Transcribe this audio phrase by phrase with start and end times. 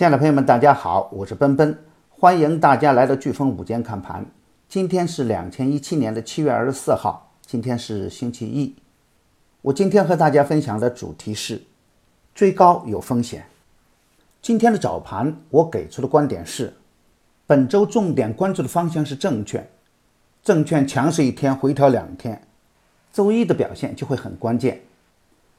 [0.00, 4.24] 亲爱的朋友们，大家好，我是奔奔，欢迎大家来到飓风午间看盘。
[4.66, 8.74] 今天是两千一七年的七月二十四号，今天是星期一。
[9.60, 11.60] 我今天和大家分享的主题是
[12.34, 13.44] 追高有风险。
[14.40, 16.72] 今天的早盘我给出的观点是，
[17.46, 19.68] 本周重点关注的方向是证券，
[20.42, 22.40] 证券强势一天回调两天，
[23.12, 24.80] 周一的表现就会很关键。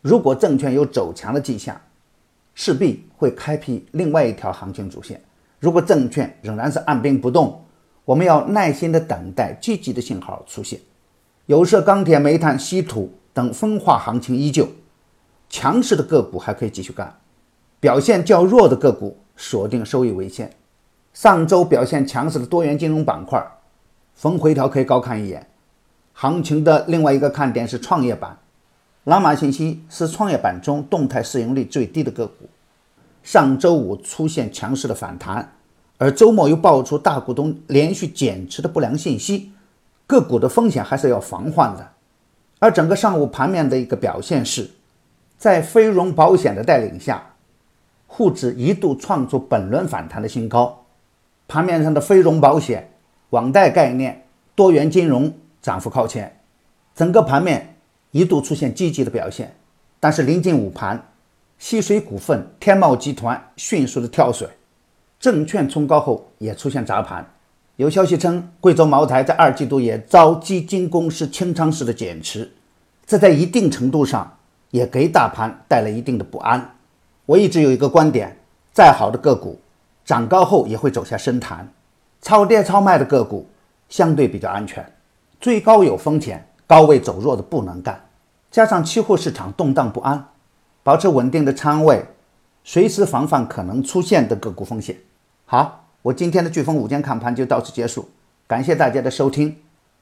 [0.00, 1.80] 如果证券有走强的迹象，
[2.58, 5.22] 势必会开辟另外一条行情主线。
[5.60, 7.64] 如果证券仍然是按兵不动，
[8.04, 10.80] 我们要耐心的等待积极的信号出现。
[11.46, 14.66] 有色、钢铁、煤炭、稀土等分化行情依旧，
[15.48, 17.20] 强势的个股还可以继续干，
[17.78, 20.50] 表现较弱的个股锁定收益为先。
[21.12, 23.40] 上周表现强势的多元金融板块，
[24.16, 25.48] 逢回调可以高看一眼。
[26.12, 28.36] 行情的另外一个看点是创业板。
[29.08, 32.46] 朗玛信息是创业板中动态市盈率最低的个股，
[33.22, 35.50] 上周五出现强势的反弹，
[35.96, 39.50] 而周末又爆出大股东连续减持的不良信息，
[40.06, 41.92] 个股的风险还是要防范的。
[42.58, 44.68] 而整个上午盘面的一个表现是，
[45.38, 47.30] 在飞荣保险的带领下，
[48.06, 50.84] 沪指一度创出本轮反弹的新高，
[51.46, 52.90] 盘面上的飞荣保险、
[53.30, 55.32] 网贷概念、多元金融
[55.62, 56.42] 涨幅靠前，
[56.94, 57.76] 整个盘面。
[58.10, 59.54] 一度出现积极的表现，
[60.00, 61.10] 但是临近午盘，
[61.58, 64.48] 西水股份、天茂集团迅速的跳水，
[65.20, 67.24] 证券冲高后也出现砸盘。
[67.76, 72.50] 有消息称，贵州茅台在二季度也遭基金公司清仓式的减持，
[73.06, 74.38] 这在一定程度上
[74.70, 76.74] 也给大盘带来一定的不安。
[77.26, 78.36] 我一直有一个观点：
[78.72, 79.60] 再好的个股，
[80.04, 81.70] 涨高后也会走下深潭，
[82.22, 83.46] 超跌超卖的个股
[83.88, 84.84] 相对比较安全，
[85.40, 86.44] 最高有风险。
[86.68, 88.04] 高位走弱的不能干，
[88.50, 90.28] 加上期货市场动荡不安，
[90.82, 92.04] 保持稳定的仓位，
[92.62, 94.94] 随时防范可能出现的个股风险。
[95.46, 98.10] 好，我今天的飓风午间看盘就到此结束，
[98.46, 99.56] 感谢大家的收听，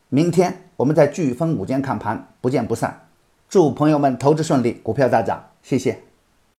[0.08, 3.06] 明天我们在飓风午间看盘不见不散。
[3.48, 6.05] 祝朋友们投资顺利，股票大涨，谢谢。